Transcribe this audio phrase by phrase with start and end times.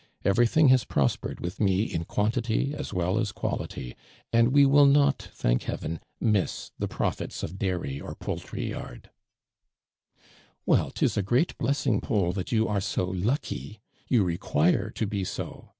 [0.23, 3.95] ]']verything has pros pored withme in quantity as well as quality,
[4.33, 9.05] and wo will not, thank heaven, miss the protits of dairy or poultry ynifl.'"
[10.65, 12.33] "Well, 'tis 11 great blessing, Taul.
[12.33, 15.69] that you are so lucky; you require to be so.